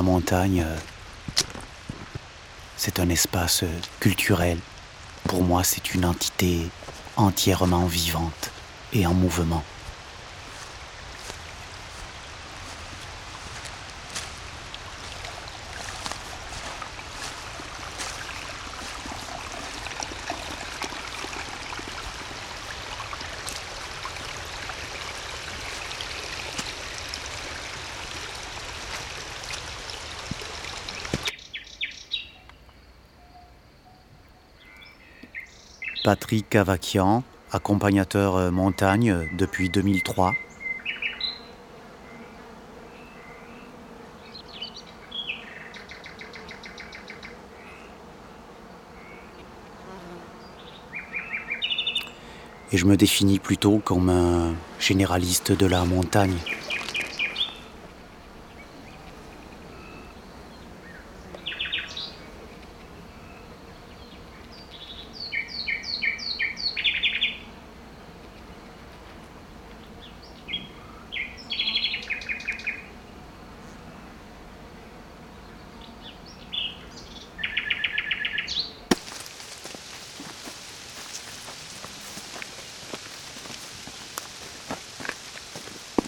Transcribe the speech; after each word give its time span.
La 0.00 0.04
montagne, 0.04 0.64
euh, 0.66 0.76
c'est 2.78 3.00
un 3.00 3.10
espace 3.10 3.64
culturel. 4.00 4.56
Pour 5.24 5.42
moi, 5.42 5.62
c'est 5.62 5.92
une 5.92 6.06
entité 6.06 6.70
entièrement 7.18 7.84
vivante 7.84 8.50
et 8.94 9.06
en 9.06 9.12
mouvement. 9.12 9.62
Patrick 36.02 36.48
Cavaquian, 36.48 37.22
accompagnateur 37.52 38.36
euh, 38.36 38.50
montagne 38.50 39.10
euh, 39.10 39.24
depuis 39.36 39.68
2003. 39.68 40.32
Et 52.72 52.78
je 52.78 52.86
me 52.86 52.96
définis 52.96 53.38
plutôt 53.38 53.78
comme 53.84 54.08
un 54.08 54.54
généraliste 54.78 55.52
de 55.52 55.66
la 55.66 55.84
montagne. 55.84 56.36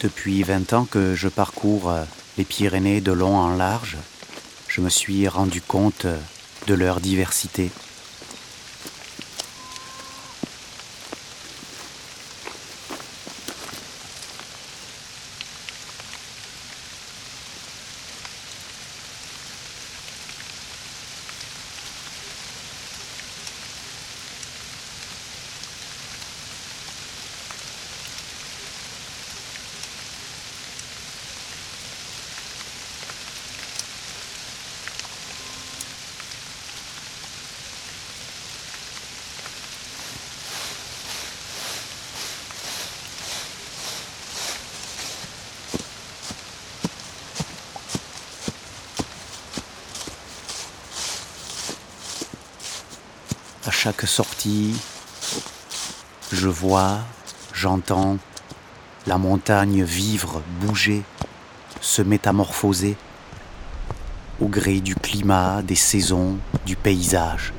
Depuis 0.02 0.42
20 0.42 0.72
ans 0.72 0.84
que 0.84 1.14
je 1.14 1.28
parcours 1.28 1.88
euh, 1.88 2.02
les 2.36 2.44
Pyrénées 2.44 3.00
de 3.00 3.12
long 3.12 3.36
en 3.36 3.54
large, 3.54 3.98
je 4.66 4.80
me 4.80 4.88
suis 4.88 5.28
rendu 5.28 5.60
compte 5.60 6.06
euh, 6.06 6.18
de 6.66 6.74
leur 6.74 7.00
diversité. 7.00 7.70
Chaque 53.84 54.06
sortie, 54.06 54.76
je 56.30 56.46
vois, 56.46 57.00
j'entends 57.52 58.16
la 59.08 59.18
montagne 59.18 59.82
vivre, 59.82 60.40
bouger, 60.60 61.02
se 61.80 62.00
métamorphoser 62.00 62.96
au 64.40 64.46
gré 64.46 64.78
du 64.78 64.94
climat, 64.94 65.62
des 65.62 65.74
saisons, 65.74 66.38
du 66.64 66.76
paysage. 66.76 67.52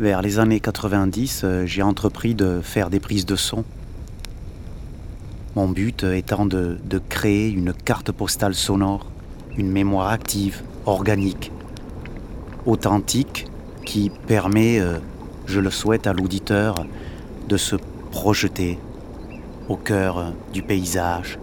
Vers 0.00 0.22
les 0.22 0.38
années 0.38 0.60
90, 0.60 1.42
euh, 1.44 1.66
j'ai 1.66 1.82
entrepris 1.82 2.34
de 2.34 2.62
faire 2.62 2.88
des 2.88 3.00
prises 3.00 3.26
de 3.26 3.36
son. 3.36 3.64
Mon 5.54 5.68
but 5.68 6.04
étant 6.04 6.46
de, 6.46 6.78
de 6.82 6.98
créer 7.10 7.50
une 7.50 7.74
carte 7.74 8.10
postale 8.10 8.54
sonore, 8.54 9.10
une 9.58 9.70
mémoire 9.70 10.08
active, 10.08 10.62
organique, 10.86 11.52
authentique, 12.64 13.46
qui 13.84 14.10
permet, 14.26 14.80
euh, 14.80 14.96
je 15.44 15.60
le 15.60 15.68
souhaite 15.68 16.06
à 16.06 16.14
l'auditeur, 16.14 16.86
de 17.46 17.58
se 17.58 17.76
projeter 18.10 18.78
au 19.68 19.76
cœur 19.76 20.32
du 20.54 20.62
paysage 20.62 21.38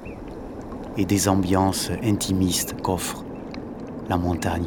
et 0.97 1.05
des 1.05 1.29
ambiances 1.29 1.91
intimistes 2.03 2.73
qu'offre 2.81 3.23
la 4.09 4.17
montagne. 4.17 4.65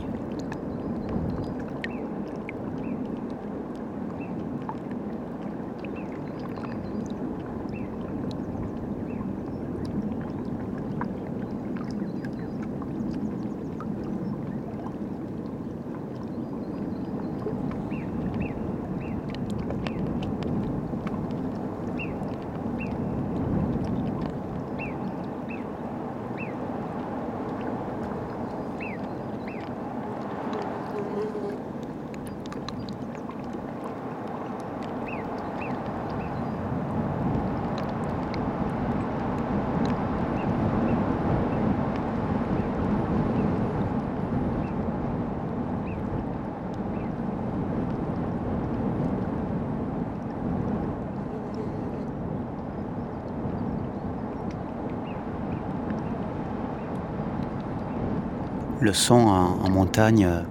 Le 58.81 58.95
son 58.95 59.15
en, 59.15 59.69
montagne, 59.69 60.25
euh, 60.25 60.43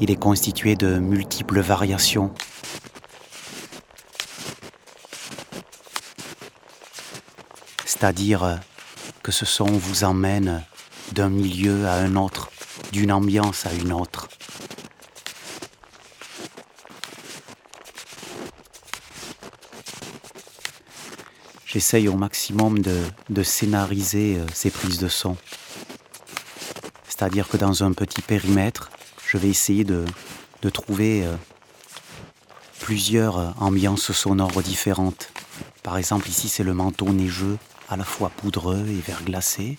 il 0.00 0.10
est 0.10 0.16
constitué 0.16 0.74
de 0.74 0.98
multiples 0.98 1.60
variations. 1.60 2.32
C'est-à-dire 7.84 8.42
euh, 8.42 8.56
que 9.22 9.30
ce 9.30 9.46
son 9.46 9.66
vous 9.66 10.02
emmène 10.02 10.64
d'un 11.12 11.28
milieu 11.28 11.86
à 11.86 11.94
un 11.94 12.16
autre, 12.16 12.50
d'une 12.90 13.12
ambiance 13.12 13.64
à 13.64 13.72
une 13.74 13.92
autre. 13.92 14.28
J'essaye 21.64 22.08
au 22.08 22.16
maximum 22.16 22.80
de, 22.80 23.42
scénariser 23.44 24.36
euh, 24.36 24.46
ces 24.52 24.70
prises 24.70 24.98
de 24.98 25.08
son. 25.08 25.36
C'est-à-dire 27.16 27.46
que 27.46 27.56
dans 27.56 27.84
un 27.84 27.92
petit 27.92 28.22
périmètre, 28.22 28.90
je 29.24 29.38
vais 29.38 29.48
essayer 29.48 29.84
de, 29.84 30.04
trouver 30.72 31.24
euh, 31.24 31.36
plusieurs 32.80 33.38
euh, 33.38 33.50
ambiances 33.60 34.10
sonores 34.10 34.62
différentes. 34.62 35.30
Par 35.84 35.96
exemple, 35.96 36.28
ici, 36.28 36.48
c'est 36.48 36.64
le 36.64 36.74
manteau 36.74 37.10
neigeux, 37.10 37.56
à 37.88 37.96
la 37.96 38.02
fois 38.02 38.30
poudreux 38.30 38.84
et 38.88 39.00
verglacé. 39.00 39.76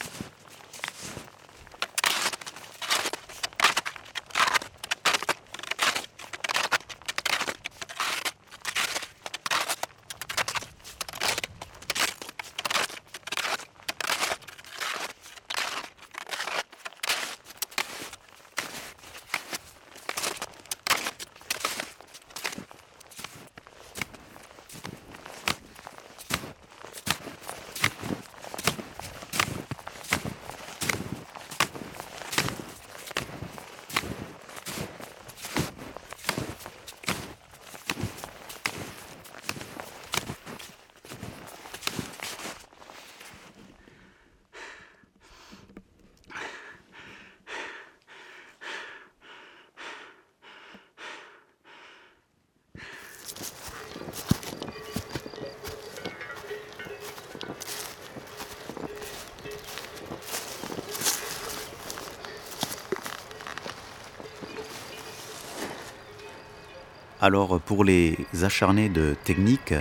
Alors 67.22 67.62
pour 67.62 67.86
les 67.86 68.18
acharnés 68.44 68.90
de 68.90 69.16
technique, 69.24 69.74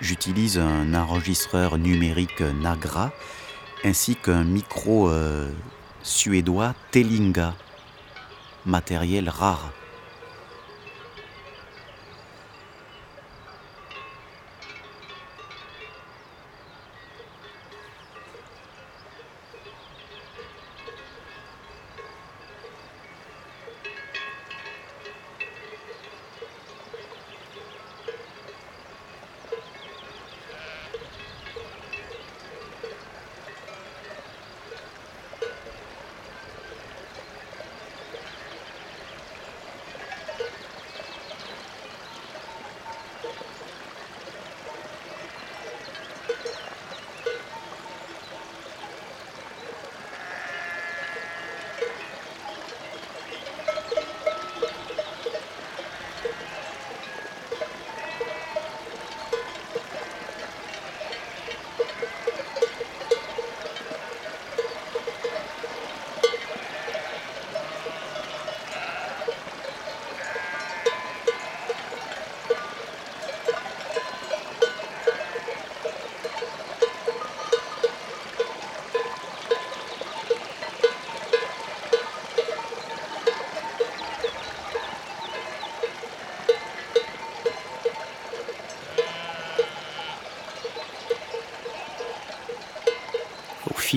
j'utilise 0.00 0.58
un 0.58 0.94
enregistreur 0.94 1.76
numérique 1.76 2.40
Nagra 2.40 3.10
ainsi 3.84 4.14
qu'un 4.14 4.44
micro 4.44 5.08
euh, 5.08 5.50
suédois 6.02 6.74
Telinga, 6.90 7.54
matériel 8.64 9.28
rare. 9.28 9.72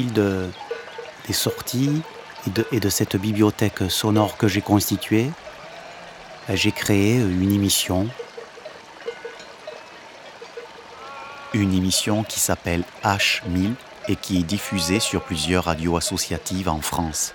Des 0.07 1.33
sorties 1.33 2.01
et 2.71 2.79
de, 2.79 2.89
cette 2.89 3.15
bibliothèque 3.17 3.89
sonore 3.89 4.37
que 4.37 4.47
j'ai 4.47 4.61
constituée, 4.61 5.29
ben, 6.47 6.55
j'ai 6.55 6.71
créé 6.71 7.17
une 7.17 7.51
émission. 7.51 8.07
Une 11.53 11.73
émission 11.73 12.23
qui 12.23 12.39
s'appelle 12.39 12.83
H1000 13.03 13.73
et 14.07 14.15
qui 14.15 14.39
est 14.39 14.43
diffusée 14.43 14.99
sur 14.99 15.21
plusieurs 15.21 15.65
radios 15.65 15.97
associatives 15.97 16.69
en 16.69 16.81
France. 16.81 17.33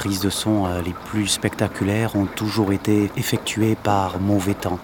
Prises 0.00 0.20
de 0.20 0.30
son 0.30 0.64
euh, 0.64 0.80
les 0.80 0.94
plus 0.94 1.26
spectaculaires 1.26 2.16
ont 2.16 2.24
toujours 2.24 2.72
été 2.72 3.10
effectuées 3.18 3.74
par 3.74 4.18
mauvais 4.18 4.54
temps. 4.54 4.78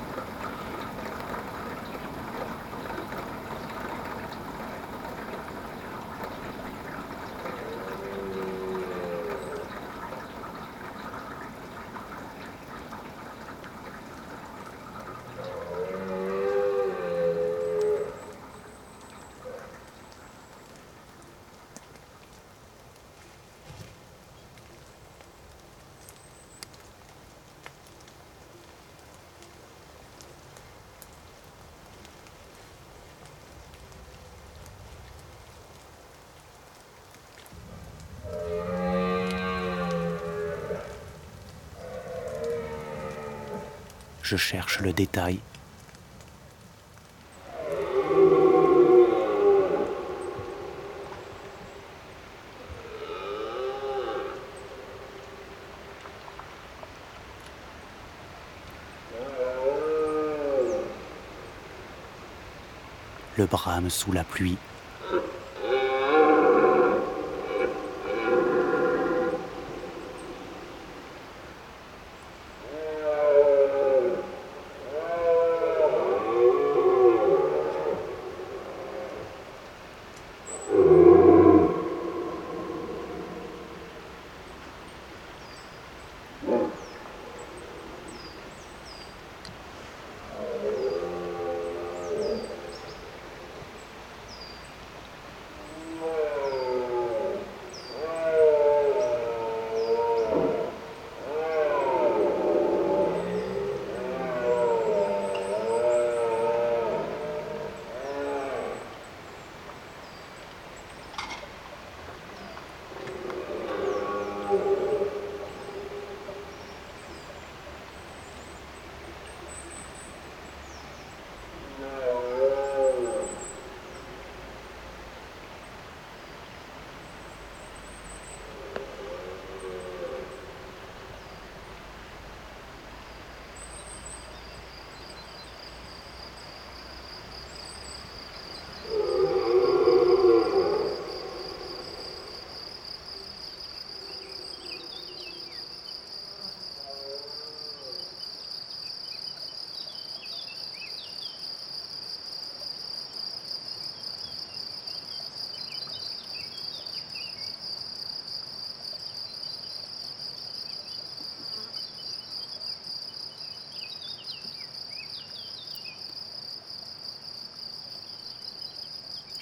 Je 44.29 44.37
cherche 44.37 44.81
le 44.81 44.93
détail. 44.93 45.39
Le 63.37 63.47
brame 63.47 63.91
sous 63.91 64.11
la 64.11 64.25
pluie. 64.25 64.59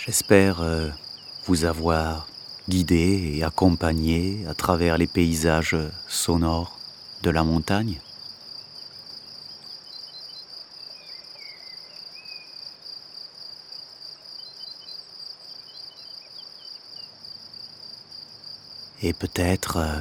J'espère 0.07 0.61
euh, 0.61 0.91
vous 1.47 1.65
avoir 1.65 2.29
guidé 2.69 3.37
et 3.37 3.43
accompagné 3.43 4.45
à 4.47 4.53
travers 4.53 4.99
les 4.99 5.07
paysages 5.07 5.79
sonores 6.09 6.79
de 7.23 7.31
la 7.31 7.43
montagne. 7.43 7.99
Et 19.01 19.15
peut-être 19.15 19.79
euh, 19.79 20.01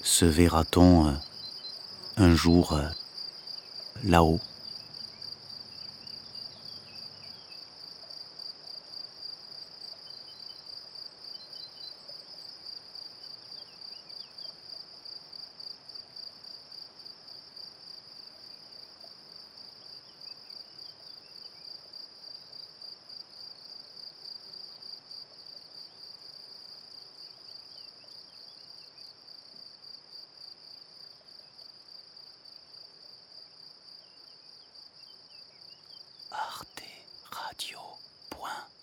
se 0.00 0.24
verra-t-on 0.24 1.08
euh, 1.08 1.12
un 2.16 2.34
jour 2.34 2.80
là-haut 4.02 4.40
radio. 37.32 37.78
Point. 38.30 38.79